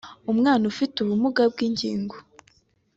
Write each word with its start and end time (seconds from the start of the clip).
umwana 0.31 0.63
ufite 0.71 0.95
ubumuga 0.99 1.41
bw’ingingo 1.51 2.15